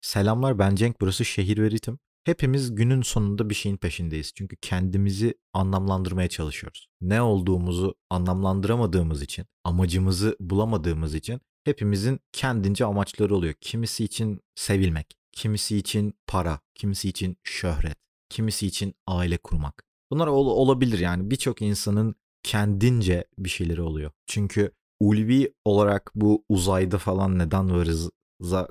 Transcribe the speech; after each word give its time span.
Selamlar 0.00 0.58
ben 0.58 0.74
Cenk 0.74 1.00
burası 1.00 1.24
Şehir 1.24 1.58
ve 1.58 1.70
Ritim. 1.70 1.98
Hepimiz 2.24 2.74
günün 2.74 3.02
sonunda 3.02 3.50
bir 3.50 3.54
şeyin 3.54 3.76
peşindeyiz. 3.76 4.32
Çünkü 4.34 4.56
kendimizi 4.56 5.34
anlamlandırmaya 5.52 6.28
çalışıyoruz. 6.28 6.88
Ne 7.00 7.22
olduğumuzu 7.22 7.94
anlamlandıramadığımız 8.10 9.22
için, 9.22 9.46
amacımızı 9.64 10.36
bulamadığımız 10.40 11.14
için 11.14 11.40
hepimizin 11.64 12.20
kendince 12.32 12.84
amaçları 12.84 13.34
oluyor. 13.34 13.54
Kimisi 13.60 14.04
için 14.04 14.40
sevilmek, 14.54 15.06
kimisi 15.32 15.76
için 15.76 16.14
para, 16.26 16.60
kimisi 16.74 17.08
için 17.08 17.36
şöhret, 17.44 17.96
kimisi 18.28 18.66
için 18.66 18.94
aile 19.06 19.38
kurmak. 19.38 19.84
Bunlar 20.10 20.26
ol- 20.26 20.46
olabilir 20.46 20.98
yani 20.98 21.30
birçok 21.30 21.62
insanın 21.62 22.14
kendince 22.42 23.24
bir 23.38 23.48
şeyleri 23.48 23.82
oluyor. 23.82 24.10
Çünkü 24.26 24.72
ulvi 25.00 25.54
olarak 25.64 26.12
bu 26.14 26.44
uzayda 26.48 26.98
falan 26.98 27.38
neden 27.38 27.70
varız 27.70 28.10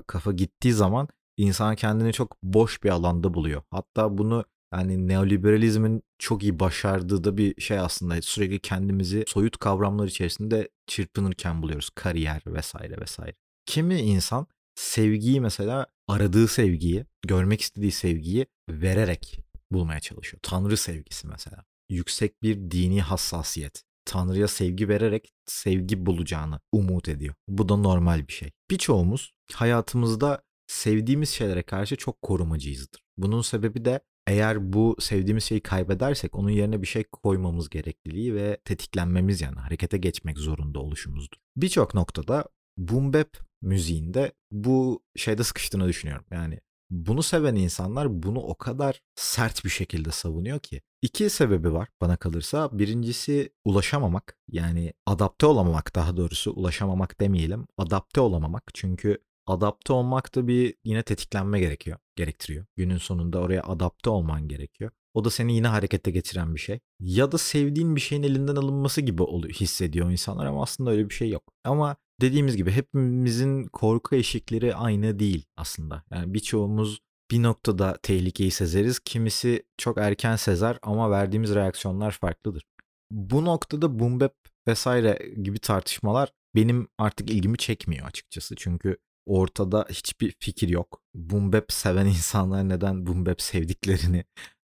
kafa 0.06 0.32
gittiği 0.32 0.72
zaman 0.72 1.08
insan 1.40 1.76
kendini 1.76 2.12
çok 2.12 2.42
boş 2.42 2.82
bir 2.84 2.90
alanda 2.90 3.34
buluyor. 3.34 3.62
Hatta 3.70 4.18
bunu 4.18 4.44
yani 4.74 5.08
neoliberalizmin 5.08 6.02
çok 6.18 6.42
iyi 6.42 6.60
başardığı 6.60 7.24
da 7.24 7.36
bir 7.36 7.60
şey 7.60 7.78
aslında. 7.78 8.22
Sürekli 8.22 8.58
kendimizi 8.58 9.24
soyut 9.26 9.58
kavramlar 9.58 10.06
içerisinde 10.06 10.68
çırpınırken 10.86 11.62
buluyoruz. 11.62 11.90
Kariyer 11.94 12.42
vesaire 12.46 13.00
vesaire. 13.00 13.34
Kimi 13.66 14.00
insan 14.00 14.46
sevgiyi 14.74 15.40
mesela 15.40 15.86
aradığı 16.08 16.48
sevgiyi, 16.48 17.06
görmek 17.26 17.60
istediği 17.60 17.92
sevgiyi 17.92 18.46
vererek 18.70 19.40
bulmaya 19.72 20.00
çalışıyor. 20.00 20.40
Tanrı 20.42 20.76
sevgisi 20.76 21.28
mesela. 21.28 21.64
Yüksek 21.90 22.42
bir 22.42 22.70
dini 22.70 23.02
hassasiyet. 23.02 23.82
Tanrı'ya 24.04 24.48
sevgi 24.48 24.88
vererek 24.88 25.32
sevgi 25.46 26.06
bulacağını 26.06 26.60
umut 26.72 27.08
ediyor. 27.08 27.34
Bu 27.48 27.68
da 27.68 27.76
normal 27.76 28.28
bir 28.28 28.32
şey. 28.32 28.50
Birçoğumuz 28.70 29.32
hayatımızda 29.52 30.42
sevdiğimiz 30.70 31.28
şeylere 31.28 31.62
karşı 31.62 31.96
çok 31.96 32.22
korumacıyızdır. 32.22 33.02
Bunun 33.16 33.42
sebebi 33.42 33.84
de 33.84 34.00
eğer 34.26 34.72
bu 34.72 34.96
sevdiğimiz 35.00 35.44
şeyi 35.44 35.60
kaybedersek 35.60 36.34
onun 36.34 36.50
yerine 36.50 36.82
bir 36.82 36.86
şey 36.86 37.04
koymamız 37.04 37.68
gerekliliği 37.68 38.34
ve 38.34 38.58
tetiklenmemiz 38.64 39.40
yani 39.40 39.58
harekete 39.58 39.98
geçmek 39.98 40.38
zorunda 40.38 40.80
oluşumuzdur. 40.80 41.36
Birçok 41.56 41.94
noktada 41.94 42.44
boom 42.78 43.12
bap 43.12 43.36
müziğinde 43.62 44.32
bu 44.50 45.02
şeyde 45.16 45.44
sıkıştığını 45.44 45.88
düşünüyorum. 45.88 46.24
Yani 46.30 46.60
bunu 46.90 47.22
seven 47.22 47.54
insanlar 47.54 48.22
bunu 48.22 48.38
o 48.38 48.54
kadar 48.54 49.00
sert 49.14 49.64
bir 49.64 49.70
şekilde 49.70 50.10
savunuyor 50.10 50.58
ki. 50.58 50.80
İki 51.02 51.30
sebebi 51.30 51.72
var 51.72 51.88
bana 52.00 52.16
kalırsa. 52.16 52.78
Birincisi 52.78 53.52
ulaşamamak 53.64 54.36
yani 54.48 54.92
adapte 55.06 55.46
olamamak 55.46 55.94
daha 55.94 56.16
doğrusu 56.16 56.52
ulaşamamak 56.52 57.20
demeyelim. 57.20 57.66
Adapte 57.78 58.20
olamamak 58.20 58.64
çünkü 58.74 59.18
adapte 59.50 59.92
olmak 59.92 60.34
da 60.34 60.48
bir 60.48 60.74
yine 60.84 61.02
tetiklenme 61.02 61.60
gerekiyor, 61.60 61.98
gerektiriyor. 62.16 62.66
Günün 62.76 62.96
sonunda 62.96 63.38
oraya 63.38 63.62
adapte 63.62 64.10
olman 64.10 64.48
gerekiyor. 64.48 64.90
O 65.14 65.24
da 65.24 65.30
seni 65.30 65.54
yine 65.54 65.66
harekete 65.66 66.10
geçiren 66.10 66.54
bir 66.54 66.60
şey. 66.60 66.80
Ya 67.00 67.32
da 67.32 67.38
sevdiğin 67.38 67.96
bir 67.96 68.00
şeyin 68.00 68.22
elinden 68.22 68.56
alınması 68.56 69.00
gibi 69.00 69.22
hissediyor 69.52 70.10
insanlar 70.10 70.46
ama 70.46 70.62
aslında 70.62 70.90
öyle 70.90 71.08
bir 71.08 71.14
şey 71.14 71.30
yok. 71.30 71.42
Ama 71.64 71.96
dediğimiz 72.20 72.56
gibi 72.56 72.70
hepimizin 72.70 73.64
korku 73.64 74.16
eşikleri 74.16 74.74
aynı 74.74 75.18
değil 75.18 75.44
aslında. 75.56 76.04
Yani 76.10 76.34
birçoğumuz 76.34 77.00
bir 77.30 77.42
noktada 77.42 77.98
tehlikeyi 78.02 78.50
sezeriz. 78.50 78.98
Kimisi 78.98 79.62
çok 79.78 79.98
erken 79.98 80.36
sezer 80.36 80.78
ama 80.82 81.10
verdiğimiz 81.10 81.54
reaksiyonlar 81.54 82.10
farklıdır. 82.10 82.64
Bu 83.10 83.44
noktada 83.44 83.98
boom 83.98 84.20
bap 84.20 84.34
vesaire 84.68 85.32
gibi 85.42 85.58
tartışmalar 85.58 86.32
benim 86.54 86.88
artık 86.98 87.30
ilgimi 87.30 87.58
çekmiyor 87.58 88.06
açıkçası. 88.06 88.54
Çünkü 88.56 88.96
ortada 89.26 89.86
hiçbir 89.90 90.34
fikir 90.40 90.68
yok. 90.68 91.02
Boom 91.14 91.52
bap 91.52 91.72
seven 91.72 92.06
insanlar 92.16 92.68
neden 92.68 93.06
boom 93.06 93.26
bap 93.26 93.40
sevdiklerini 93.42 94.24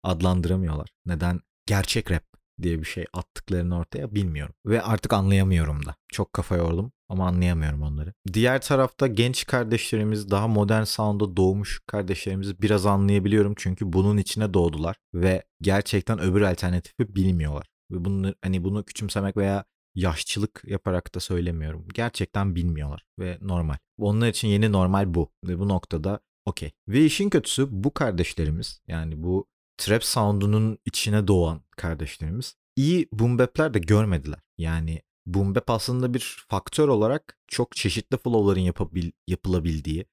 adlandıramıyorlar. 0.03 0.89
Neden 1.05 1.39
gerçek 1.66 2.11
rap 2.11 2.23
diye 2.61 2.80
bir 2.80 2.86
şey 2.86 3.05
attıklarını 3.14 3.77
ortaya 3.77 4.16
bilmiyorum. 4.16 4.55
Ve 4.65 4.82
artık 4.82 5.14
anlayamıyorum 5.14 5.86
da. 5.86 5.95
Çok 6.11 6.33
kafa 6.33 6.55
yordum 6.55 6.92
ama 7.10 7.27
anlayamıyorum 7.27 7.82
onları. 7.82 8.14
Diğer 8.33 8.61
tarafta 8.61 9.08
genç 9.08 9.45
kardeşlerimiz, 9.45 10.32
daha 10.32 10.48
modern 10.48 10.83
sound'a 10.83 11.37
doğmuş 11.37 11.80
kardeşlerimizi 11.87 12.61
biraz 12.61 12.86
anlayabiliyorum. 12.86 13.54
Çünkü 13.58 13.93
bunun 13.93 14.17
içine 14.17 14.54
doğdular 14.54 14.95
ve 15.14 15.43
gerçekten 15.61 16.20
öbür 16.20 16.42
alternatifi 16.42 17.16
bilmiyorlar. 17.16 17.67
Ve 17.92 18.05
bunu 18.05 18.36
hani 18.43 18.64
bunu 18.64 18.83
küçümsemek 18.83 19.37
veya 19.37 19.66
yaşçılık 19.99 20.64
yaparak 20.67 21.15
da 21.15 21.20
söylemiyorum. 21.20 21.87
Gerçekten 21.93 22.55
bilmiyorlar 22.55 23.05
ve 23.20 23.37
normal. 23.42 23.77
Onlar 23.98 24.27
için 24.27 24.48
yeni 24.48 24.71
normal 24.71 25.14
bu 25.14 25.32
ve 25.43 25.60
bu 25.60 25.67
noktada 25.67 26.20
okey. 26.45 26.71
Ve 26.87 27.05
işin 27.05 27.30
kötüsü 27.30 27.67
bu 27.71 27.93
kardeşlerimiz 27.93 28.82
yani 28.87 29.23
bu 29.23 29.48
trap 29.77 30.04
sound'unun 30.04 30.77
içine 30.86 31.27
doğan 31.27 31.61
kardeşlerimiz 31.77 32.55
iyi 32.76 33.10
boom 33.14 33.39
bap'ler 33.39 33.73
de 33.73 33.80
görmediler. 33.80 34.39
Yani 34.58 35.02
boom 35.26 35.55
bap 35.55 35.70
aslında 35.70 36.14
bir 36.14 36.45
faktör 36.48 36.87
olarak 36.87 37.37
çok 37.48 37.76
çeşitli 37.76 38.17
flow'ların 38.17 38.60
yapabil, 38.60 39.11
yapılabildiği, 39.27 40.05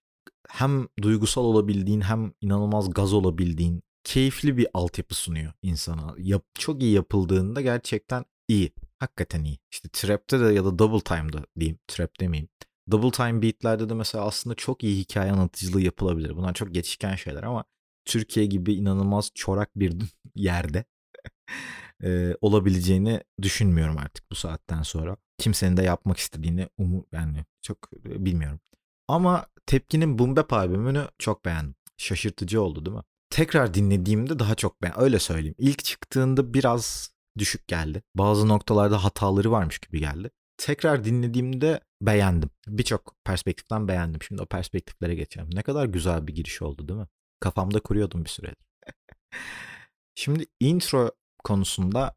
hem 0.48 0.88
duygusal 1.02 1.44
olabildiğin 1.44 2.00
hem 2.00 2.32
inanılmaz 2.40 2.90
gaz 2.90 3.12
olabildiğin 3.12 3.82
keyifli 4.04 4.56
bir 4.56 4.66
altyapı 4.74 5.14
sunuyor 5.14 5.52
insana. 5.62 6.14
Yap, 6.18 6.44
çok 6.54 6.82
iyi 6.82 6.92
yapıldığında 6.92 7.60
gerçekten 7.60 8.24
iyi. 8.48 8.72
Hakikaten 8.98 9.44
iyi. 9.44 9.58
İşte 9.70 9.88
trap'te 9.92 10.40
de 10.40 10.44
ya 10.44 10.64
da 10.64 10.78
double 10.78 11.00
time'da 11.00 11.44
diyeyim. 11.60 11.78
Trap 11.88 12.20
demeyeyim. 12.20 12.48
Double 12.90 13.10
time 13.10 13.42
beatlerde 13.42 13.88
de 13.88 13.94
mesela 13.94 14.24
aslında 14.24 14.54
çok 14.54 14.84
iyi 14.84 14.98
hikaye 14.98 15.32
anlatıcılığı 15.32 15.80
yapılabilir. 15.80 16.36
Bunlar 16.36 16.54
çok 16.54 16.74
geçişken 16.74 17.14
şeyler 17.14 17.42
ama 17.42 17.64
Türkiye 18.04 18.46
gibi 18.46 18.74
inanılmaz 18.74 19.30
çorak 19.34 19.70
bir 19.76 19.94
yerde 20.34 20.84
e, 22.02 22.34
olabileceğini 22.40 23.20
düşünmüyorum 23.42 23.98
artık 23.98 24.30
bu 24.30 24.34
saatten 24.34 24.82
sonra. 24.82 25.16
Kimsenin 25.38 25.76
de 25.76 25.82
yapmak 25.82 26.18
istediğini 26.18 26.68
umu 26.78 27.06
yani 27.12 27.44
çok 27.62 27.92
bilmiyorum. 28.04 28.60
Ama 29.08 29.46
Tepki'nin 29.66 30.18
Boom 30.18 30.36
Bap 30.36 30.52
albümünü 30.52 31.08
çok 31.18 31.44
beğendim. 31.44 31.74
Şaşırtıcı 31.96 32.62
oldu 32.62 32.86
değil 32.86 32.96
mi? 32.96 33.02
Tekrar 33.30 33.74
dinlediğimde 33.74 34.38
daha 34.38 34.54
çok 34.54 34.82
beğendim. 34.82 35.02
Öyle 35.02 35.18
söyleyeyim. 35.18 35.54
İlk 35.58 35.84
çıktığında 35.84 36.54
biraz 36.54 37.10
düşük 37.38 37.68
geldi. 37.68 38.02
Bazı 38.14 38.48
noktalarda 38.48 39.04
hataları 39.04 39.50
varmış 39.50 39.78
gibi 39.78 40.00
geldi. 40.00 40.30
Tekrar 40.56 41.04
dinlediğimde 41.04 41.80
beğendim. 42.02 42.50
Birçok 42.68 43.14
perspektiften 43.24 43.88
beğendim. 43.88 44.22
Şimdi 44.22 44.42
o 44.42 44.46
perspektiflere 44.46 45.14
geçelim. 45.14 45.50
Ne 45.54 45.62
kadar 45.62 45.86
güzel 45.86 46.26
bir 46.26 46.34
giriş 46.34 46.62
oldu 46.62 46.88
değil 46.88 47.00
mi? 47.00 47.06
Kafamda 47.40 47.80
kuruyordum 47.80 48.24
bir 48.24 48.30
süredir. 48.30 48.66
Şimdi 50.14 50.46
intro 50.60 51.10
konusunda 51.44 52.14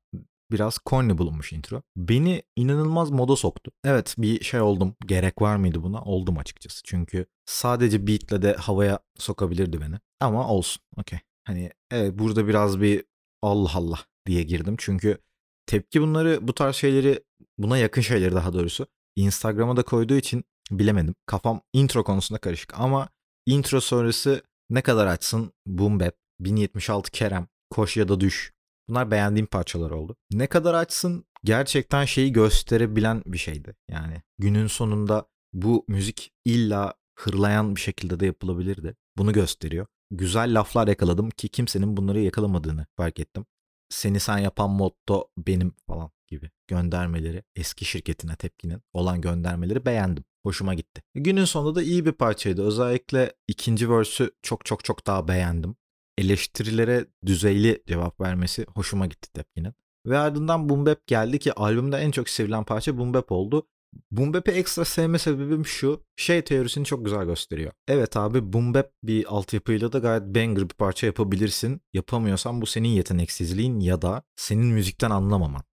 biraz 0.51 0.77
corny 0.85 1.17
bulunmuş 1.17 1.53
intro. 1.53 1.81
Beni 1.97 2.43
inanılmaz 2.55 3.09
moda 3.11 3.35
soktu. 3.35 3.71
Evet 3.83 4.15
bir 4.17 4.43
şey 4.43 4.61
oldum. 4.61 4.95
Gerek 5.05 5.41
var 5.41 5.55
mıydı 5.55 5.83
buna? 5.83 6.01
Oldum 6.01 6.37
açıkçası. 6.37 6.81
Çünkü 6.85 7.25
sadece 7.45 8.07
beatle 8.07 8.41
de 8.41 8.53
havaya 8.53 8.99
sokabilirdi 9.17 9.81
beni. 9.81 9.95
Ama 10.19 10.47
olsun. 10.47 10.81
Okey. 10.97 11.19
Hani 11.47 11.71
evet 11.91 12.19
burada 12.19 12.47
biraz 12.47 12.81
bir 12.81 13.03
Allah 13.41 13.71
Allah 13.73 13.99
diye 14.29 14.43
girdim. 14.43 14.75
Çünkü 14.79 15.17
tepki 15.65 16.01
bunları 16.01 16.47
bu 16.47 16.53
tarz 16.53 16.75
şeyleri 16.75 17.23
buna 17.57 17.77
yakın 17.77 18.01
şeyleri 18.01 18.35
daha 18.35 18.53
doğrusu 18.53 18.87
Instagram'a 19.15 19.77
da 19.77 19.83
koyduğu 19.83 20.15
için 20.15 20.43
bilemedim. 20.71 21.15
Kafam 21.25 21.61
intro 21.73 22.03
konusunda 22.03 22.39
karışık 22.39 22.79
ama 22.79 23.09
intro 23.45 23.81
sonrası 23.81 24.41
ne 24.69 24.81
kadar 24.81 25.07
açsın 25.07 25.53
Boom 25.67 25.99
Bap, 25.99 26.15
1076 26.39 27.11
Kerem, 27.11 27.47
Koş 27.69 27.97
ya 27.97 28.07
da 28.07 28.19
Düş. 28.19 28.53
Bunlar 28.89 29.11
beğendiğim 29.11 29.45
parçalar 29.45 29.91
oldu. 29.91 30.15
Ne 30.31 30.47
kadar 30.47 30.73
açsın 30.73 31.25
gerçekten 31.43 32.05
şeyi 32.05 32.31
gösterebilen 32.31 33.23
bir 33.25 33.37
şeydi. 33.37 33.75
Yani 33.89 34.21
günün 34.37 34.67
sonunda 34.67 35.25
bu 35.53 35.85
müzik 35.87 36.31
illa 36.45 36.93
hırlayan 37.15 37.75
bir 37.75 37.81
şekilde 37.81 38.19
de 38.19 38.25
yapılabilirdi. 38.25 38.95
Bunu 39.17 39.33
gösteriyor. 39.33 39.85
Güzel 40.11 40.59
laflar 40.59 40.87
yakaladım 40.87 41.29
ki 41.29 41.49
kimsenin 41.49 41.97
bunları 41.97 42.19
yakalamadığını 42.19 42.85
fark 42.97 43.19
ettim. 43.19 43.45
Seni 43.89 44.19
sen 44.19 44.37
yapan 44.37 44.69
motto 44.69 45.29
benim 45.37 45.75
falan 45.87 46.11
gibi 46.27 46.49
göndermeleri 46.67 47.43
eski 47.55 47.85
şirketine 47.85 48.35
tepkinin 48.35 48.81
olan 48.93 49.21
göndermeleri 49.21 49.85
beğendim. 49.85 50.23
Hoşuma 50.43 50.73
gitti. 50.73 51.01
Günün 51.15 51.45
sonunda 51.45 51.75
da 51.75 51.83
iyi 51.83 52.05
bir 52.05 52.11
parçaydı. 52.11 52.63
Özellikle 52.63 53.33
ikinci 53.47 53.89
verse'ü 53.89 54.31
çok 54.41 54.65
çok 54.65 54.83
çok 54.83 55.07
daha 55.07 55.27
beğendim. 55.27 55.75
Eleştirilere 56.17 57.05
düzeyli 57.25 57.83
cevap 57.87 58.21
vermesi 58.21 58.65
hoşuma 58.75 59.05
gitti 59.05 59.33
tepkinin. 59.33 59.73
Ve 60.05 60.17
ardından 60.17 60.69
Boom 60.69 60.85
geldi 61.07 61.39
ki 61.39 61.53
albümde 61.53 61.97
en 61.97 62.11
çok 62.11 62.29
sevilen 62.29 62.63
parça 62.63 62.97
Boom 62.97 63.23
oldu. 63.29 63.67
Boom 64.11 64.33
Bap'i 64.33 64.51
ekstra 64.51 64.85
sevme 64.85 65.19
sebebim 65.19 65.65
şu. 65.65 66.03
Şey 66.15 66.41
teorisini 66.43 66.85
çok 66.85 67.05
güzel 67.05 67.25
gösteriyor. 67.25 67.71
Evet 67.87 68.17
abi 68.17 68.53
Boom 68.53 68.73
Bap 68.73 68.91
bir 69.03 69.25
altyapıyla 69.35 69.91
da 69.91 69.99
gayet 69.99 70.23
banger 70.23 70.69
bir 70.69 70.73
parça 70.73 71.07
yapabilirsin. 71.07 71.81
Yapamıyorsan 71.93 72.61
bu 72.61 72.65
senin 72.65 72.89
yeteneksizliğin 72.89 73.79
ya 73.79 74.01
da 74.01 74.23
senin 74.35 74.65
müzikten 74.65 75.09
anlamaman. 75.09 75.63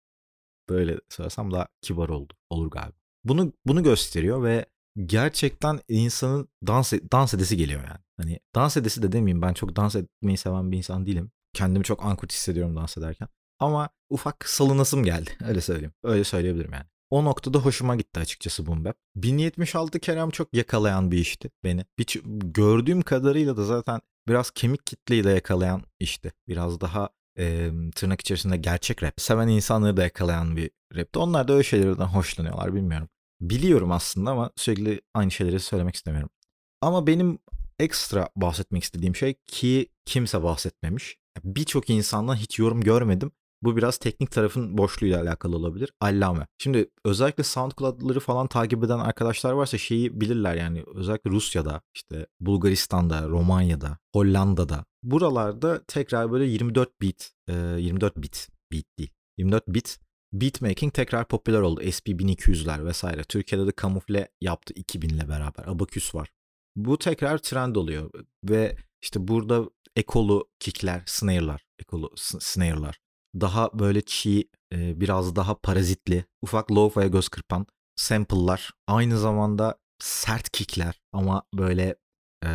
Böyle 0.69 0.99
söylesem 1.09 1.51
daha 1.53 1.69
kibar 1.83 2.09
oldu. 2.09 2.33
Olur 2.51 2.71
galiba. 2.71 2.97
Bunu 3.25 3.53
bunu 3.67 3.83
gösteriyor 3.83 4.43
ve 4.43 4.67
gerçekten 5.07 5.81
insanın 5.89 6.49
dans 6.67 6.93
dans 6.93 7.35
edesi 7.35 7.57
geliyor 7.57 7.85
yani. 7.85 8.01
Hani 8.17 8.41
dans 8.55 8.77
edesi 8.77 9.03
de 9.03 9.13
demeyeyim 9.13 9.43
ben 9.43 9.55
çok 9.55 9.77
dans 9.77 9.97
etmeyi 9.97 10.37
seven 10.37 10.73
bir 10.73 10.77
insan 10.77 11.07
değilim. 11.07 11.31
Kendimi 11.53 11.85
çok 11.85 12.05
ankurt 12.05 12.33
hissediyorum 12.33 12.77
dans 12.77 12.99
ederken. 12.99 13.29
Ama 13.59 13.89
ufak 14.11 14.49
salınasım 14.49 15.05
geldi 15.05 15.31
öyle 15.45 15.61
söyleyeyim. 15.61 15.93
Öyle 16.03 16.25
söyleyebilirim 16.25 16.73
yani. 16.73 16.87
O 17.11 17.25
noktada 17.25 17.59
hoşuma 17.59 17.97
gitti 17.97 18.21
açıkçası 18.21 18.67
Bap. 18.67 18.97
1076 19.17 20.01
Kerem 20.01 20.31
çok 20.31 20.55
yakalayan 20.55 21.11
bir 21.11 21.19
işti 21.19 21.51
beni. 21.65 21.85
Bir, 21.99 22.23
gördüğüm 22.45 23.03
kadarıyla 23.03 23.57
da 23.57 23.65
zaten 23.65 24.01
biraz 24.29 24.51
kemik 24.51 24.87
kitleyi 24.87 25.25
de 25.25 25.31
yakalayan 25.31 25.83
işti. 26.01 26.33
Biraz 26.49 26.81
daha 26.81 27.09
e, 27.39 27.71
tırnak 27.95 28.21
içerisinde 28.21 28.57
gerçek 28.57 29.03
rap. 29.03 29.21
Seven 29.21 29.49
insanları 29.49 29.97
da 29.97 30.03
yakalayan 30.03 30.57
bir 30.57 30.71
rapti. 30.97 31.19
Onlar 31.19 31.49
da 31.49 31.53
öyle 31.53 31.63
şeylerden 31.63 32.07
hoşlanıyorlar 32.07 32.75
bilmiyorum. 32.75 33.09
Biliyorum 33.41 33.93
aslında 33.93 34.31
ama 34.31 34.51
sürekli 34.57 35.01
aynı 35.15 35.31
şeyleri 35.31 35.61
söylemek 35.61 35.95
istemiyorum. 35.95 36.31
Ama 36.81 37.07
benim 37.07 37.39
ekstra 37.79 38.29
bahsetmek 38.37 38.85
istediğim 38.85 39.17
şey 39.17 39.35
ki 39.47 39.89
kimse 40.07 40.43
bahsetmemiş. 40.43 41.17
Birçok 41.45 41.91
insandan 41.91 42.37
hiç 42.37 42.59
yorum 42.59 42.81
görmedim 42.81 43.33
bu 43.63 43.77
biraz 43.77 43.99
teknik 43.99 44.31
tarafın 44.31 44.79
boşluğuyla 44.79 45.23
alakalı 45.23 45.57
olabilir. 45.57 45.93
Allame. 46.01 46.47
Şimdi 46.59 46.91
özellikle 47.05 47.43
SoundCloud'ları 47.43 48.21
falan 48.21 48.47
takip 48.47 48.85
eden 48.85 48.99
arkadaşlar 48.99 49.53
varsa 49.53 49.79
şeyi 49.79 50.21
bilirler 50.21 50.55
yani 50.55 50.85
özellikle 50.95 51.31
Rusya'da, 51.31 51.81
işte 51.95 52.27
Bulgaristan'da, 52.41 53.29
Romanya'da, 53.29 53.99
Hollanda'da 54.15 54.85
buralarda 55.03 55.85
tekrar 55.85 56.33
böyle 56.33 56.45
24 56.45 57.01
bit, 57.01 57.33
24 57.49 58.17
bit, 58.17 58.49
beat 58.73 58.85
değil, 58.99 59.11
24 59.39 59.69
bit 59.69 59.99
beatmaking 60.33 60.95
tekrar 60.95 61.29
popüler 61.29 61.61
oldu. 61.61 61.81
SP 61.97 62.07
1200'ler 62.09 62.85
vesaire. 62.85 63.25
Türkiye'de 63.25 63.67
de 63.67 63.73
kamufle 63.73 64.29
yaptı 64.41 64.75
2000 64.77 65.09
ile 65.09 65.29
beraber. 65.29 65.67
Abaküs 65.67 66.15
var. 66.15 66.31
Bu 66.77 66.99
tekrar 66.99 67.39
trend 67.39 67.77
oluyor 67.77 68.11
ve 68.45 68.77
işte 69.03 69.29
burada 69.29 69.71
ekolu 69.97 70.49
kickler, 70.61 71.03
snare'lar, 71.07 71.67
ekolu 71.79 72.13
snare'lar 72.17 73.01
daha 73.41 73.71
böyle 73.79 74.01
çiğ, 74.03 74.49
biraz 74.73 75.37
daha 75.37 75.55
parazitli, 75.55 76.25
ufak 76.43 76.71
lo-fi'ye 76.71 77.09
göz 77.09 77.29
kırpan 77.29 77.67
sample'lar, 77.97 78.71
aynı 78.87 79.19
zamanda 79.19 79.79
sert 79.99 80.51
kickler 80.51 81.01
ama 81.13 81.43
böyle 81.55 81.97
e, 82.45 82.51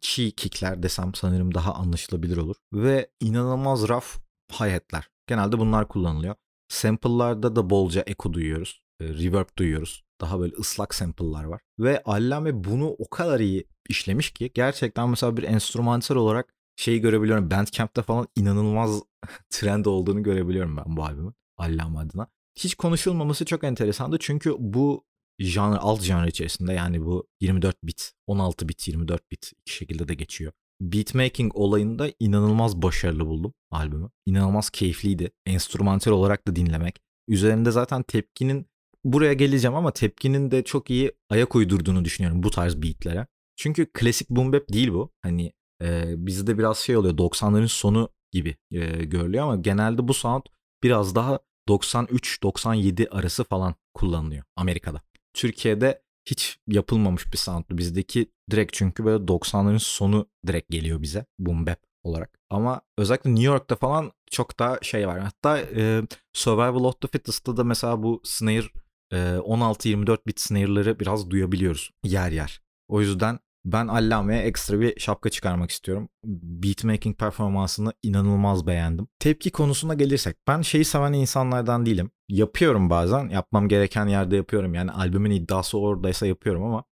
çiğ 0.00 0.32
kickler 0.32 0.82
desem 0.82 1.14
sanırım 1.14 1.54
daha 1.54 1.74
anlaşılabilir 1.74 2.36
olur. 2.36 2.56
Ve 2.72 3.10
inanılmaz 3.20 3.88
raf 3.88 4.18
hi-hat'ler. 4.52 5.08
Genelde 5.26 5.58
bunlar 5.58 5.88
kullanılıyor. 5.88 6.34
Sample'larda 6.68 7.56
da 7.56 7.70
bolca 7.70 8.04
echo 8.06 8.32
duyuyoruz. 8.32 8.82
E, 9.00 9.04
reverb 9.04 9.48
duyuyoruz. 9.58 10.02
Daha 10.20 10.40
böyle 10.40 10.54
ıslak 10.56 10.94
sample'lar 10.94 11.44
var. 11.44 11.60
Ve 11.78 12.02
Allame 12.04 12.64
bunu 12.64 12.88
o 12.88 13.10
kadar 13.10 13.40
iyi 13.40 13.64
işlemiş 13.88 14.30
ki 14.30 14.50
gerçekten 14.54 15.08
mesela 15.08 15.36
bir 15.36 15.42
enstrümantal 15.42 16.16
olarak 16.16 16.54
şeyi 16.76 17.00
görebiliyorum. 17.00 17.50
Bandcamp'te 17.50 18.02
falan 18.02 18.28
inanılmaz 18.36 19.02
trend 19.50 19.84
olduğunu 19.84 20.22
görebiliyorum 20.22 20.76
ben 20.76 20.96
bu 20.96 21.04
albümün. 21.04 21.34
Allame 21.56 21.98
adına. 21.98 22.26
Hiç 22.58 22.74
konuşulmaması 22.74 23.44
çok 23.44 23.64
enteresandı 23.64 24.16
çünkü 24.20 24.54
bu 24.58 25.04
janr, 25.38 25.78
alt 25.80 26.02
janr 26.02 26.26
içerisinde 26.26 26.72
yani 26.72 27.04
bu 27.04 27.28
24 27.40 27.76
bit, 27.82 28.12
16 28.26 28.68
bit, 28.68 28.88
24 28.88 29.30
bit 29.30 29.52
iki 29.60 29.74
şekilde 29.76 30.08
de 30.08 30.14
geçiyor. 30.14 30.52
Beatmaking 30.80 31.56
olayında 31.56 32.08
inanılmaz 32.20 32.82
başarılı 32.82 33.26
buldum 33.26 33.54
albümü. 33.70 34.10
İnanılmaz 34.26 34.70
keyifliydi. 34.70 35.30
Enstrümantal 35.46 36.12
olarak 36.12 36.48
da 36.48 36.56
dinlemek. 36.56 36.98
Üzerinde 37.28 37.70
zaten 37.70 38.02
tepkinin 38.02 38.66
buraya 39.04 39.32
geleceğim 39.32 39.74
ama 39.74 39.90
tepkinin 39.90 40.50
de 40.50 40.64
çok 40.64 40.90
iyi 40.90 41.12
ayak 41.30 41.56
uydurduğunu 41.56 42.04
düşünüyorum 42.04 42.42
bu 42.42 42.50
tarz 42.50 42.82
beatlere. 42.82 43.26
Çünkü 43.56 43.86
klasik 43.92 44.30
boom 44.30 44.52
bap 44.52 44.72
değil 44.72 44.92
bu. 44.92 45.12
Hani 45.22 45.52
e, 45.82 46.14
bizde 46.26 46.58
biraz 46.58 46.78
şey 46.78 46.96
oluyor 46.96 47.14
90'ların 47.14 47.68
sonu 47.68 48.08
gibi 48.32 48.56
e, 48.70 48.86
görülüyor 49.04 49.44
ama 49.44 49.56
genelde 49.56 50.08
bu 50.08 50.14
sound 50.14 50.42
biraz 50.82 51.14
daha 51.14 51.40
93-97 51.68 53.08
arası 53.08 53.44
falan 53.44 53.74
kullanılıyor 53.94 54.44
Amerika'da. 54.56 55.00
Türkiye'de 55.34 56.02
hiç 56.24 56.58
yapılmamış 56.66 57.32
bir 57.32 57.38
soundtu. 57.38 57.78
Bizdeki 57.78 58.30
direkt 58.50 58.72
çünkü 58.72 59.04
böyle 59.04 59.24
90'ların 59.24 59.78
sonu 59.78 60.28
direkt 60.46 60.70
geliyor 60.70 61.02
bize 61.02 61.26
boom 61.38 61.66
bap 61.66 61.78
olarak. 62.02 62.38
Ama 62.50 62.80
özellikle 62.98 63.30
New 63.30 63.44
York'ta 63.44 63.76
falan 63.76 64.12
çok 64.30 64.58
daha 64.58 64.78
şey 64.82 65.08
var. 65.08 65.20
Hatta 65.20 65.58
e, 65.58 66.02
Survival 66.32 66.84
of 66.84 67.00
the 67.00 67.08
Fittest'ta 67.08 67.56
da 67.56 67.64
mesela 67.64 68.02
bu 68.02 68.20
snare 68.24 68.66
e, 69.12 69.16
16-24 69.16 70.18
bit 70.26 70.40
snare'ları 70.40 71.00
biraz 71.00 71.30
duyabiliyoruz 71.30 71.90
yer 72.04 72.32
yer. 72.32 72.62
O 72.88 73.00
yüzden 73.00 73.38
ben 73.66 73.88
Allame'ye 73.88 74.42
ekstra 74.42 74.80
bir 74.80 75.00
şapka 75.00 75.30
çıkarmak 75.30 75.70
istiyorum. 75.70 76.08
Beatmaking 76.24 77.18
performansını 77.18 77.92
inanılmaz 78.02 78.66
beğendim. 78.66 79.08
Tepki 79.18 79.50
konusuna 79.50 79.94
gelirsek 79.94 80.36
ben 80.48 80.62
şeyi 80.62 80.84
seven 80.84 81.12
insanlardan 81.12 81.86
değilim. 81.86 82.10
Yapıyorum 82.28 82.90
bazen. 82.90 83.28
Yapmam 83.28 83.68
gereken 83.68 84.06
yerde 84.06 84.36
yapıyorum. 84.36 84.74
Yani 84.74 84.90
albümün 84.90 85.30
iddiası 85.30 85.78
oradaysa 85.78 86.26
yapıyorum 86.26 86.62
ama 86.64 86.84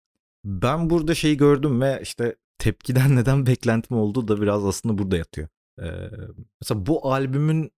ben 0.44 0.90
burada 0.90 1.14
şeyi 1.14 1.36
gördüm 1.36 1.80
ve 1.80 2.00
işte 2.02 2.36
tepkiden 2.58 3.16
neden 3.16 3.46
beklentim 3.46 3.96
olduğu 3.96 4.28
da 4.28 4.42
biraz 4.42 4.64
aslında 4.64 4.98
burada 4.98 5.16
yatıyor. 5.16 5.48
Ee, 5.82 5.84
mesela 6.60 6.86
bu 6.86 7.12
albümün 7.12 7.70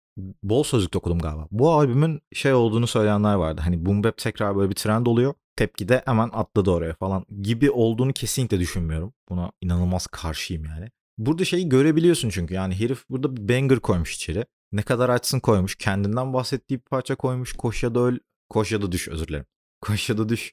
bol 0.42 0.62
sözlükte 0.62 0.98
okudum 0.98 1.18
galiba. 1.18 1.48
Bu 1.50 1.72
albümün 1.72 2.20
şey 2.32 2.54
olduğunu 2.54 2.86
söyleyenler 2.86 3.34
vardı. 3.34 3.60
Hani 3.64 3.86
boom 3.86 4.04
bap 4.04 4.18
tekrar 4.18 4.56
böyle 4.56 4.70
bir 4.70 4.74
trend 4.74 5.06
oluyor 5.06 5.34
tepki 5.56 5.88
de 5.88 6.02
hemen 6.04 6.30
atladı 6.32 6.70
oraya 6.70 6.94
falan 6.94 7.26
gibi 7.42 7.70
olduğunu 7.70 8.12
kesinlikle 8.12 8.60
düşünmüyorum. 8.60 9.12
Buna 9.28 9.52
inanılmaz 9.60 10.06
karşıyım 10.06 10.64
yani. 10.64 10.90
Burada 11.18 11.44
şeyi 11.44 11.68
görebiliyorsun 11.68 12.28
çünkü 12.28 12.54
yani 12.54 12.80
herif 12.80 13.04
burada 13.10 13.36
bir 13.36 13.48
banger 13.48 13.80
koymuş 13.80 14.14
içeri. 14.14 14.44
Ne 14.72 14.82
kadar 14.82 15.08
açsın 15.08 15.40
koymuş. 15.40 15.76
Kendinden 15.76 16.32
bahsettiği 16.32 16.80
bir 16.80 16.84
parça 16.84 17.16
koymuş. 17.16 17.52
Koş 17.52 17.82
ya 17.82 17.94
da 17.94 18.00
öl. 18.00 18.18
Koş 18.48 18.72
ya 18.72 18.82
da 18.82 18.92
düş 18.92 19.08
özür 19.08 19.28
dilerim. 19.28 19.46
Koş 19.80 20.08
ya 20.10 20.18
da 20.18 20.28
düş 20.28 20.52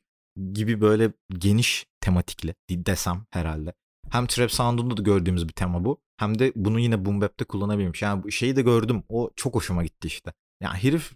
gibi 0.54 0.81
böyle 0.81 1.13
geniş 1.31 1.86
tematikli 2.01 2.56
desem 2.69 3.25
herhalde. 3.31 3.74
Hem 4.13 4.27
trap 4.27 4.51
sound'unda 4.51 4.98
da 4.98 5.01
gördüğümüz 5.01 5.48
bir 5.48 5.54
tema 5.54 5.86
bu. 5.86 6.01
Hem 6.18 6.39
de 6.39 6.51
bunu 6.56 6.80
yine 6.80 7.06
boom 7.06 7.21
bap'te 7.21 7.45
kullanabilmiş. 7.45 8.01
Yani 8.01 8.24
bu 8.24 8.31
şeyi 8.31 8.56
de 8.56 8.62
gördüm. 8.62 9.04
O 9.10 9.31
çok 9.36 9.56
hoşuma 9.56 9.83
gitti 9.83 10.07
işte. 10.07 10.33
Yani 10.62 10.77
herif 10.77 11.13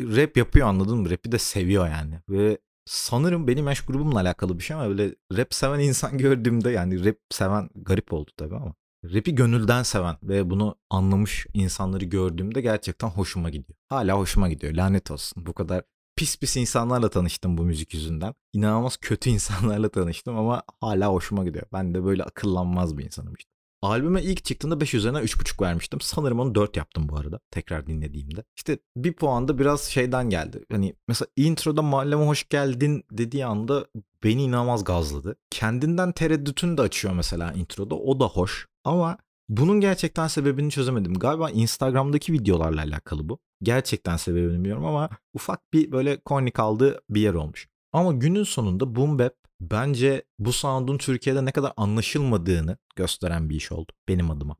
rap 0.00 0.36
yapıyor 0.36 0.68
anladın 0.68 0.98
mı? 0.98 1.10
Rap'i 1.10 1.32
de 1.32 1.38
seviyor 1.38 1.88
yani. 1.88 2.20
Ve 2.28 2.58
sanırım 2.84 3.46
benim 3.46 3.66
yaş 3.66 3.80
grubumla 3.80 4.20
alakalı 4.20 4.58
bir 4.58 4.64
şey 4.64 4.76
ama 4.76 4.88
böyle 4.88 5.14
rap 5.36 5.54
seven 5.54 5.78
insan 5.80 6.18
gördüğümde 6.18 6.70
yani 6.70 7.04
rap 7.04 7.16
seven 7.30 7.70
garip 7.74 8.12
oldu 8.12 8.30
tabii 8.36 8.56
ama 8.56 8.74
rap'i 9.04 9.34
gönülden 9.34 9.82
seven 9.82 10.16
ve 10.22 10.50
bunu 10.50 10.76
anlamış 10.90 11.46
insanları 11.54 12.04
gördüğümde 12.04 12.60
gerçekten 12.60 13.08
hoşuma 13.08 13.50
gidiyor. 13.50 13.78
Hala 13.88 14.18
hoşuma 14.18 14.48
gidiyor. 14.48 14.74
Lanet 14.74 15.10
olsun. 15.10 15.46
Bu 15.46 15.52
kadar 15.52 15.82
pis 16.20 16.36
pis 16.36 16.56
insanlarla 16.56 17.10
tanıştım 17.10 17.58
bu 17.58 17.62
müzik 17.62 17.94
yüzünden. 17.94 18.34
İnanılmaz 18.52 18.96
kötü 18.96 19.30
insanlarla 19.36 19.88
tanıştım 19.88 20.36
ama 20.36 20.62
hala 20.80 21.08
hoşuma 21.08 21.44
gidiyor. 21.44 21.66
Ben 21.72 21.94
de 21.94 22.04
böyle 22.04 22.24
akıllanmaz 22.24 22.98
bir 22.98 23.04
insanım 23.04 23.34
işte. 23.38 23.50
Albüme 23.82 24.22
ilk 24.22 24.44
çıktığında 24.44 24.80
5 24.80 24.94
üzerinden 24.94 25.22
3.5 25.22 25.62
vermiştim. 25.62 26.00
Sanırım 26.00 26.40
onu 26.40 26.54
4 26.54 26.76
yaptım 26.76 27.08
bu 27.08 27.16
arada. 27.16 27.40
Tekrar 27.50 27.86
dinlediğimde. 27.86 28.44
İşte 28.56 28.78
bir 28.96 29.12
puan 29.12 29.48
da 29.48 29.58
biraz 29.58 29.82
şeyden 29.82 30.30
geldi. 30.30 30.64
Hani 30.72 30.94
mesela 31.08 31.28
introda 31.36 31.82
mahalleme 31.82 32.26
hoş 32.26 32.48
geldin 32.48 33.04
dediği 33.12 33.46
anda 33.46 33.86
beni 34.24 34.42
inanılmaz 34.42 34.84
gazladı. 34.84 35.36
Kendinden 35.50 36.12
tereddütünü 36.12 36.76
de 36.76 36.82
açıyor 36.82 37.14
mesela 37.14 37.52
introda. 37.52 37.94
O 37.94 38.20
da 38.20 38.24
hoş. 38.24 38.68
Ama 38.84 39.18
bunun 39.50 39.80
gerçekten 39.80 40.28
sebebini 40.28 40.70
çözemedim. 40.70 41.14
Galiba 41.14 41.50
Instagram'daki 41.50 42.32
videolarla 42.32 42.80
alakalı 42.82 43.28
bu. 43.28 43.38
Gerçekten 43.62 44.16
sebebini 44.16 44.52
bilmiyorum 44.52 44.84
ama 44.84 45.08
ufak 45.34 45.72
bir 45.72 45.92
böyle 45.92 46.20
korni 46.20 46.50
kaldığı 46.50 47.00
bir 47.10 47.20
yer 47.20 47.34
olmuş. 47.34 47.68
Ama 47.92 48.12
günün 48.12 48.44
sonunda 48.44 48.96
Boom 48.96 49.18
Bap 49.18 49.34
bence 49.60 50.24
bu 50.38 50.52
sound'un 50.52 50.98
Türkiye'de 50.98 51.44
ne 51.44 51.52
kadar 51.52 51.72
anlaşılmadığını 51.76 52.76
gösteren 52.96 53.50
bir 53.50 53.56
iş 53.56 53.72
oldu 53.72 53.92
benim 54.08 54.30
adıma. 54.30 54.56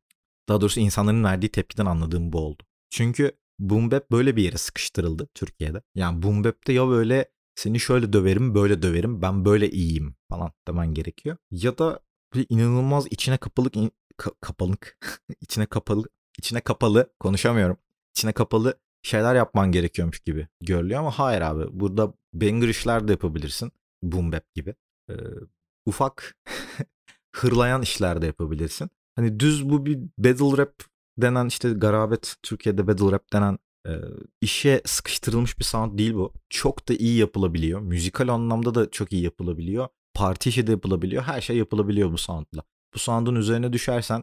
Daha 0.48 0.60
doğrusu 0.60 0.80
insanların 0.80 1.24
verdiği 1.24 1.48
tepkiden 1.48 1.86
anladığım 1.86 2.32
bu 2.32 2.38
oldu. 2.38 2.62
Çünkü 2.90 3.32
Boom 3.58 3.90
Bap 3.90 4.10
böyle 4.10 4.36
bir 4.36 4.42
yere 4.42 4.58
sıkıştırıldı 4.58 5.28
Türkiye'de. 5.34 5.82
Yani 5.94 6.22
Boom 6.22 6.44
Bap'te 6.44 6.72
ya 6.72 6.88
böyle 6.88 7.28
seni 7.54 7.80
şöyle 7.80 8.12
döverim 8.12 8.54
böyle 8.54 8.82
döverim 8.82 9.22
ben 9.22 9.44
böyle 9.44 9.70
iyiyim 9.70 10.14
falan 10.28 10.52
demen 10.68 10.94
gerekiyor. 10.94 11.36
Ya 11.50 11.78
da 11.78 12.00
bir 12.34 12.46
inanılmaz 12.48 13.06
içine 13.10 13.36
kapalık 13.36 13.76
ka, 14.20 14.30
kapalık 14.40 14.98
içine 15.40 15.66
kapalı 15.66 16.04
içine 16.38 16.60
kapalı 16.60 17.12
konuşamıyorum. 17.20 17.76
İçine 18.16 18.32
kapalı 18.32 18.78
şeyler 19.02 19.34
yapman 19.34 19.72
gerekiyormuş 19.72 20.20
gibi 20.20 20.48
görülüyor 20.60 21.00
ama 21.00 21.10
hayır 21.10 21.40
abi 21.40 21.64
burada 21.72 22.14
banger 22.32 22.68
işler 22.68 23.08
de 23.08 23.12
yapabilirsin. 23.12 23.72
Boom 24.02 24.32
bap 24.32 24.54
gibi. 24.54 24.74
Ee, 25.10 25.14
ufak 25.86 26.36
hırlayan 27.36 27.82
işler 27.82 28.22
de 28.22 28.26
yapabilirsin. 28.26 28.90
Hani 29.16 29.40
düz 29.40 29.68
bu 29.70 29.86
bir 29.86 29.98
battle 30.18 30.58
rap 30.62 30.74
denen 31.18 31.46
işte 31.46 31.70
garabet 31.70 32.36
Türkiye'de 32.42 32.86
battle 32.86 33.12
rap 33.12 33.32
denen 33.32 33.58
e, 33.86 33.92
işe 34.40 34.82
sıkıştırılmış 34.84 35.58
bir 35.58 35.64
sound 35.64 35.98
değil 35.98 36.14
bu. 36.14 36.32
Çok 36.50 36.88
da 36.88 36.94
iyi 36.94 37.18
yapılabiliyor. 37.18 37.80
Müzikal 37.80 38.28
anlamda 38.28 38.74
da 38.74 38.90
çok 38.90 39.12
iyi 39.12 39.22
yapılabiliyor. 39.22 39.88
parti 40.14 40.48
işi 40.48 40.66
de 40.66 40.70
yapılabiliyor. 40.70 41.22
Her 41.22 41.40
şey 41.40 41.56
yapılabiliyor 41.56 42.12
bu 42.12 42.18
soundla. 42.18 42.62
Bu 42.94 42.98
sound'un 42.98 43.34
üzerine 43.34 43.72
düşersen 43.72 44.22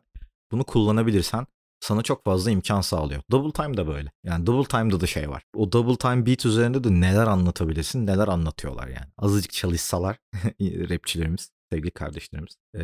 bunu 0.51 0.63
kullanabilirsen 0.63 1.47
sana 1.79 2.01
çok 2.01 2.25
fazla 2.25 2.51
imkan 2.51 2.81
sağlıyor. 2.81 3.21
Double 3.31 3.51
time 3.51 3.77
da 3.77 3.87
böyle. 3.87 4.11
Yani 4.23 4.45
double 4.45 4.67
time'da 4.67 5.01
da 5.01 5.07
şey 5.07 5.29
var. 5.29 5.43
O 5.55 5.71
double 5.71 5.95
time 5.95 6.25
beat 6.25 6.45
üzerinde 6.45 6.83
de 6.83 6.91
neler 6.91 7.27
anlatabilirsin, 7.27 8.07
neler 8.07 8.27
anlatıyorlar 8.27 8.87
yani. 8.87 9.07
Azıcık 9.17 9.51
çalışsalar 9.51 10.17
rapçilerimiz, 10.61 11.51
sevgili 11.71 11.91
kardeşlerimiz 11.91 12.57
e, 12.75 12.83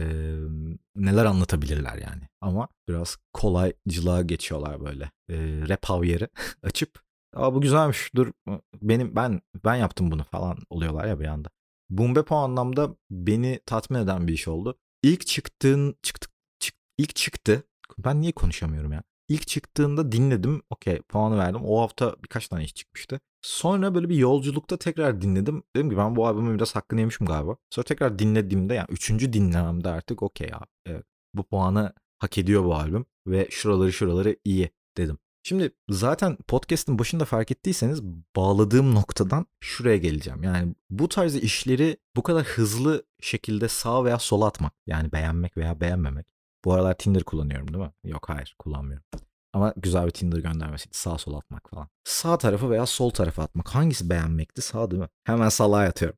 neler 0.95 1.25
anlatabilirler 1.25 1.95
yani. 1.95 2.27
Ama 2.41 2.67
biraz 2.89 3.17
kolaycılığa 3.33 4.21
geçiyorlar 4.21 4.85
böyle. 4.85 5.11
E, 5.29 5.35
rap 5.69 5.85
havyeri 5.85 6.27
açıp 6.63 7.03
Aa 7.35 7.53
bu 7.53 7.61
güzelmiş 7.61 8.15
dur 8.15 8.31
benim 8.81 9.15
ben 9.15 9.41
ben 9.65 9.75
yaptım 9.75 10.11
bunu 10.11 10.23
falan 10.23 10.57
oluyorlar 10.69 11.05
ya 11.07 11.19
bir 11.19 11.25
anda. 11.25 11.49
Boom 11.89 12.15
Bap 12.15 12.31
anlamda 12.31 12.95
beni 13.11 13.59
tatmin 13.65 13.99
eden 13.99 14.27
bir 14.27 14.33
iş 14.33 14.47
oldu. 14.47 14.77
İlk 15.03 15.27
çıktığın 15.27 15.95
çıktı 16.03 16.27
çık, 16.59 16.75
ilk 16.97 17.15
çıktı. 17.15 17.63
Ben 17.97 18.21
niye 18.21 18.31
konuşamıyorum 18.31 18.91
ya? 18.91 19.03
İlk 19.29 19.47
çıktığında 19.47 20.11
dinledim. 20.11 20.61
Okey 20.69 21.01
puanı 21.01 21.37
verdim. 21.37 21.61
O 21.65 21.81
hafta 21.81 22.15
birkaç 22.23 22.47
tane 22.47 22.63
iş 22.63 22.73
çıkmıştı. 22.75 23.19
Sonra 23.41 23.95
böyle 23.95 24.09
bir 24.09 24.15
yolculukta 24.15 24.77
tekrar 24.77 25.21
dinledim. 25.21 25.63
Dedim 25.75 25.89
ki 25.89 25.97
ben 25.97 26.15
bu 26.15 26.27
albümü 26.27 26.55
biraz 26.55 26.75
hakkını 26.75 26.99
yemişim 26.99 27.27
galiba. 27.27 27.57
Sonra 27.69 27.85
tekrar 27.85 28.19
dinlediğimde 28.19 28.73
yani 28.73 28.87
üçüncü 28.89 29.33
dinlememde 29.33 29.89
artık 29.89 30.23
okey 30.23 30.49
abi. 30.53 30.65
Evet, 30.85 31.05
bu 31.33 31.43
puanı 31.43 31.93
hak 32.19 32.37
ediyor 32.37 32.63
bu 32.63 32.75
albüm. 32.75 33.05
Ve 33.27 33.47
şuraları 33.51 33.93
şuraları 33.93 34.35
iyi 34.45 34.69
dedim. 34.97 35.17
Şimdi 35.45 35.71
zaten 35.89 36.37
podcast'ın 36.47 36.99
başında 36.99 37.25
fark 37.25 37.51
ettiyseniz 37.51 38.03
bağladığım 38.35 38.95
noktadan 38.95 39.45
şuraya 39.59 39.97
geleceğim. 39.97 40.43
Yani 40.43 40.75
bu 40.89 41.09
tarz 41.09 41.35
işleri 41.35 41.97
bu 42.15 42.23
kadar 42.23 42.43
hızlı 42.43 43.03
şekilde 43.21 43.67
sağa 43.67 44.05
veya 44.05 44.19
sola 44.19 44.45
atmak. 44.45 44.73
Yani 44.87 45.11
beğenmek 45.11 45.57
veya 45.57 45.81
beğenmemek. 45.81 46.27
Bu 46.65 46.73
aralar 46.73 46.97
Tinder 46.97 47.23
kullanıyorum 47.23 47.73
değil 47.73 47.83
mi? 47.83 47.91
Yok 48.03 48.29
hayır 48.29 48.55
kullanmıyorum. 48.59 49.05
Ama 49.53 49.73
güzel 49.77 50.05
bir 50.05 50.11
Tinder 50.11 50.37
göndermesiydi. 50.39 50.97
Sağ 50.97 51.17
sol 51.17 51.33
atmak 51.33 51.69
falan. 51.69 51.87
Sağ 52.03 52.37
tarafı 52.37 52.69
veya 52.69 52.85
sol 52.85 53.09
tarafı 53.09 53.41
atmak. 53.41 53.75
Hangisi 53.75 54.09
beğenmekti? 54.09 54.61
Sağ 54.61 54.91
değil 54.91 55.01
mi? 55.01 55.09
Hemen 55.23 55.49
salağa 55.49 55.87
atıyorum. 55.87 56.17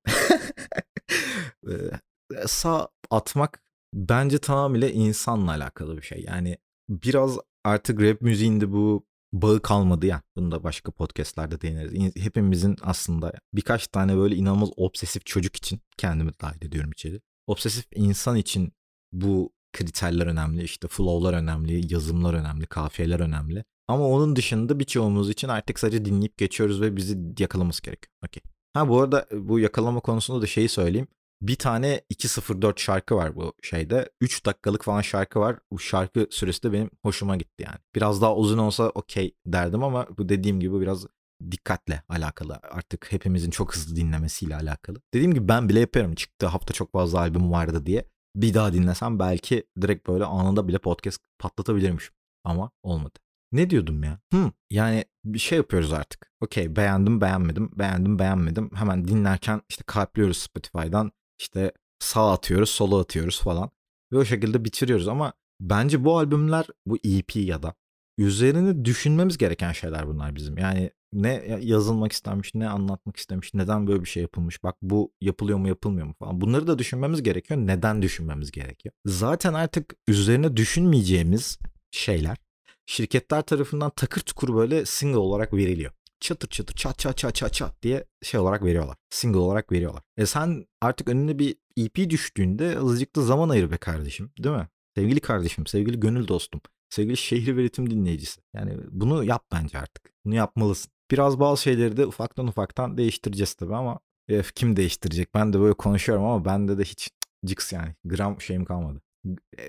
sağ 2.47 2.89
atmak 3.11 3.61
bence 3.93 4.37
tamamıyla 4.37 4.89
insanla 4.89 5.51
alakalı 5.51 5.97
bir 5.97 6.01
şey. 6.01 6.23
Yani 6.27 6.57
biraz 6.89 7.37
artık 7.63 8.01
rap 8.01 8.21
müziğinde 8.21 8.71
bu 8.71 9.05
bağı 9.41 9.61
kalmadı 9.61 10.05
ya. 10.05 10.21
Bunu 10.35 10.51
da 10.51 10.63
başka 10.63 10.91
podcastlerde 10.91 11.61
değiniriz. 11.61 12.15
Hepimizin 12.15 12.75
aslında 12.81 13.33
birkaç 13.53 13.87
tane 13.87 14.17
böyle 14.17 14.35
inanılmaz 14.35 14.69
obsesif 14.77 15.25
çocuk 15.25 15.55
için 15.55 15.79
kendimi 15.97 16.31
dahil 16.41 16.65
ediyorum 16.65 16.91
içeri. 16.91 17.21
Obsesif 17.47 17.85
insan 17.95 18.35
için 18.35 18.73
bu 19.11 19.53
kriterler 19.73 20.27
önemli. 20.27 20.63
işte 20.63 20.87
flow'lar 20.87 21.33
önemli, 21.33 21.93
yazımlar 21.93 22.33
önemli, 22.33 22.65
kafiyeler 22.65 23.19
önemli. 23.19 23.63
Ama 23.87 24.07
onun 24.07 24.35
dışında 24.35 24.79
birçoğumuz 24.79 25.29
için 25.29 25.47
artık 25.47 25.79
sadece 25.79 26.05
dinleyip 26.05 26.37
geçiyoruz 26.37 26.81
ve 26.81 26.95
bizi 26.95 27.17
yakalaması 27.39 27.81
gerekiyor. 27.81 28.11
Okey. 28.25 28.43
Ha 28.73 28.89
bu 28.89 29.01
arada 29.01 29.27
bu 29.31 29.59
yakalama 29.59 29.99
konusunda 29.99 30.41
da 30.41 30.47
şeyi 30.47 30.69
söyleyeyim. 30.69 31.07
Bir 31.41 31.55
tane 31.55 32.01
2.04 32.09 32.79
şarkı 32.79 33.15
var 33.15 33.35
bu 33.35 33.53
şeyde. 33.61 34.09
3 34.21 34.45
dakikalık 34.45 34.83
falan 34.83 35.01
şarkı 35.01 35.39
var. 35.39 35.59
Bu 35.71 35.79
şarkı 35.79 36.27
süresi 36.31 36.63
de 36.63 36.73
benim 36.73 36.89
hoşuma 37.01 37.35
gitti 37.35 37.63
yani. 37.63 37.77
Biraz 37.95 38.21
daha 38.21 38.35
uzun 38.35 38.57
olsa 38.57 38.89
okey 38.89 39.35
derdim 39.45 39.83
ama 39.83 40.07
bu 40.17 40.29
dediğim 40.29 40.59
gibi 40.59 40.81
biraz 40.81 41.05
dikkatle 41.51 42.03
alakalı. 42.09 42.59
Artık 42.71 43.11
hepimizin 43.11 43.51
çok 43.51 43.75
hızlı 43.75 43.95
dinlemesiyle 43.95 44.55
alakalı. 44.55 45.01
Dediğim 45.13 45.33
gibi 45.33 45.47
ben 45.47 45.69
bile 45.69 45.79
yapıyorum. 45.79 46.15
Çıktı 46.15 46.47
hafta 46.47 46.73
çok 46.73 46.91
fazla 46.91 47.19
albüm 47.19 47.51
vardı 47.51 47.85
diye. 47.85 48.05
Bir 48.35 48.53
daha 48.53 48.73
dinlesem 48.73 49.19
belki 49.19 49.63
direkt 49.81 50.07
böyle 50.07 50.25
anında 50.25 50.67
bile 50.67 50.77
podcast 50.77 51.19
patlatabilirmişim. 51.39 52.15
Ama 52.43 52.71
olmadı. 52.83 53.19
Ne 53.51 53.69
diyordum 53.69 54.03
ya? 54.03 54.19
Hmm, 54.31 54.51
yani 54.69 55.05
bir 55.25 55.39
şey 55.39 55.57
yapıyoruz 55.57 55.93
artık. 55.93 56.31
Okey 56.41 56.75
beğendim 56.75 57.21
beğenmedim 57.21 57.71
beğendim 57.73 58.19
beğenmedim. 58.19 58.69
Hemen 58.75 59.07
dinlerken 59.07 59.61
işte 59.69 59.83
kalpliyoruz 59.87 60.37
Spotify'dan. 60.37 61.11
İşte 61.39 61.71
sağ 61.99 62.31
atıyoruz, 62.31 62.69
sola 62.69 62.99
atıyoruz 62.99 63.41
falan. 63.41 63.69
Ve 64.11 64.17
o 64.17 64.25
şekilde 64.25 64.65
bitiriyoruz 64.65 65.07
ama 65.07 65.33
bence 65.59 66.03
bu 66.03 66.17
albümler 66.17 66.67
bu 66.85 66.97
EP 66.97 67.35
ya 67.35 67.63
da 67.63 67.73
üzerine 68.17 68.85
düşünmemiz 68.85 69.37
gereken 69.37 69.71
şeyler 69.71 70.07
bunlar 70.07 70.35
bizim. 70.35 70.57
Yani 70.57 70.91
ne 71.13 71.59
yazılmak 71.61 72.11
istenmiş, 72.11 72.55
ne 72.55 72.69
anlatmak 72.69 73.17
istemiş, 73.17 73.53
neden 73.53 73.87
böyle 73.87 74.01
bir 74.01 74.09
şey 74.09 74.21
yapılmış, 74.21 74.63
bak 74.63 74.75
bu 74.81 75.13
yapılıyor 75.21 75.57
mu 75.57 75.67
yapılmıyor 75.67 76.07
mu 76.07 76.13
falan. 76.19 76.41
Bunları 76.41 76.67
da 76.67 76.79
düşünmemiz 76.79 77.23
gerekiyor. 77.23 77.59
Neden 77.59 78.01
düşünmemiz 78.01 78.51
gerekiyor? 78.51 78.93
Zaten 79.05 79.53
artık 79.53 79.95
üzerine 80.07 80.57
düşünmeyeceğimiz 80.57 81.59
şeyler 81.91 82.37
şirketler 82.85 83.41
tarafından 83.41 83.91
takır 83.95 84.21
tukur 84.21 84.55
böyle 84.55 84.85
single 84.85 85.17
olarak 85.17 85.53
veriliyor 85.53 85.91
çatır 86.19 86.49
çatır 86.49 86.75
çat 86.75 86.99
çat 86.99 87.17
çat 87.17 87.35
çat 87.35 87.53
çat 87.53 87.83
diye 87.83 88.05
şey 88.23 88.39
olarak 88.39 88.63
veriyorlar. 88.63 88.97
Single 89.09 89.39
olarak 89.39 89.71
veriyorlar. 89.71 90.03
E 90.17 90.25
sen 90.25 90.65
artık 90.81 91.09
önüne 91.09 91.39
bir 91.39 91.55
EP 91.77 92.09
düştüğünde 92.09 92.79
azıcık 92.79 93.15
da 93.15 93.21
zaman 93.21 93.49
ayır 93.49 93.71
be 93.71 93.77
kardeşim 93.77 94.31
değil 94.39 94.55
mi? 94.55 94.67
Sevgili 94.95 95.19
kardeşim, 95.19 95.67
sevgili 95.67 95.99
gönül 95.99 96.27
dostum, 96.27 96.61
sevgili 96.89 97.17
şehri 97.17 97.57
ve 97.57 97.63
ritim 97.63 97.89
dinleyicisi. 97.89 98.41
Yani 98.53 98.77
bunu 98.91 99.23
yap 99.23 99.45
bence 99.51 99.77
artık. 99.77 100.13
Bunu 100.25 100.35
yapmalısın. 100.35 100.91
Biraz 101.11 101.39
bazı 101.39 101.61
şeyleri 101.61 101.97
de 101.97 102.05
ufaktan 102.05 102.47
ufaktan 102.47 102.97
değiştireceğiz 102.97 103.53
tabii 103.53 103.75
ama 103.75 103.99
e, 104.27 104.41
kim 104.55 104.75
değiştirecek? 104.75 105.33
Ben 105.33 105.53
de 105.53 105.59
böyle 105.59 105.73
konuşuyorum 105.73 106.25
ama 106.25 106.45
bende 106.45 106.77
de 106.77 106.83
hiç 106.83 107.11
cıks 107.45 107.73
yani 107.73 107.95
gram 108.05 108.41
şeyim 108.41 108.65
kalmadı. 108.65 109.01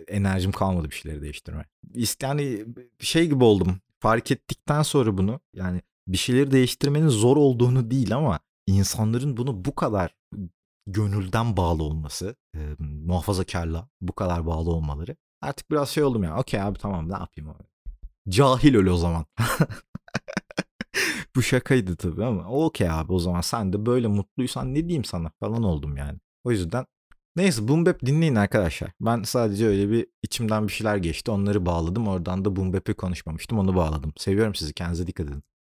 Enerjim 0.08 0.52
kalmadı 0.52 0.90
bir 0.90 0.94
şeyleri 0.94 1.22
değiştirme. 1.22 1.64
Yani 2.22 2.64
şey 3.00 3.28
gibi 3.28 3.44
oldum. 3.44 3.80
Fark 4.00 4.30
ettikten 4.30 4.82
sonra 4.82 5.18
bunu 5.18 5.40
yani 5.54 5.82
bir 6.08 6.16
şeyleri 6.16 6.50
değiştirmenin 6.50 7.08
zor 7.08 7.36
olduğunu 7.36 7.90
değil 7.90 8.16
ama 8.16 8.40
insanların 8.66 9.36
bunu 9.36 9.64
bu 9.64 9.74
kadar 9.74 10.14
gönülden 10.86 11.56
bağlı 11.56 11.82
olması, 11.82 12.36
e, 12.56 12.60
muhafazakarla 12.78 13.88
bu 14.00 14.12
kadar 14.12 14.46
bağlı 14.46 14.70
olmaları 14.70 15.16
artık 15.42 15.70
biraz 15.70 15.88
şey 15.88 16.04
oldum 16.04 16.22
ya. 16.24 16.38
Okey 16.38 16.60
abi 16.62 16.78
tamam 16.78 17.08
ne 17.08 17.12
yapayım 17.12 17.50
abi. 17.50 17.64
Cahil 18.28 18.76
öyle 18.76 18.90
o 18.90 18.96
zaman. 18.96 19.26
bu 21.36 21.42
şakaydı 21.42 21.96
tabii 21.96 22.24
ama 22.24 22.48
okey 22.48 22.90
abi 22.90 23.12
o 23.12 23.18
zaman 23.18 23.40
sen 23.40 23.72
de 23.72 23.86
böyle 23.86 24.06
mutluysan 24.06 24.74
ne 24.74 24.84
diyeyim 24.84 25.04
sana 25.04 25.30
falan 25.40 25.62
oldum 25.62 25.96
yani. 25.96 26.18
O 26.44 26.50
yüzden 26.50 26.86
neyse 27.36 27.68
Boom 27.68 27.86
Bap 27.86 28.00
dinleyin 28.06 28.34
arkadaşlar. 28.34 28.90
Ben 29.00 29.22
sadece 29.22 29.66
öyle 29.66 29.90
bir 29.90 30.06
içimden 30.22 30.68
bir 30.68 30.72
şeyler 30.72 30.96
geçti 30.96 31.30
onları 31.30 31.66
bağladım. 31.66 32.08
Oradan 32.08 32.44
da 32.44 32.56
Boom 32.56 32.72
Bap'i 32.72 32.94
konuşmamıştım 32.94 33.58
onu 33.58 33.76
bağladım. 33.76 34.12
Seviyorum 34.16 34.54
sizi 34.54 34.72
kendinize 34.74 35.06
dikkat 35.06 35.26
edin. 35.26 35.42